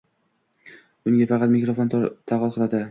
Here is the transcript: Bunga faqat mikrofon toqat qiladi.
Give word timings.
Bunga 1.11 1.29
faqat 1.35 1.55
mikrofon 1.57 1.95
toqat 1.97 2.37
qiladi. 2.59 2.79